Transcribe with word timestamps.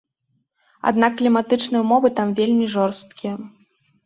Аднак 0.91 1.11
кліматычныя 1.19 1.81
ўмовы 1.85 2.11
там 2.21 2.33
вельмі 2.41 2.65
жорсткія. 2.79 3.33